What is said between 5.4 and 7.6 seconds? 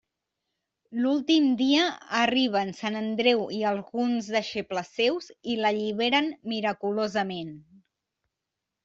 i l'alliberen miraculosament.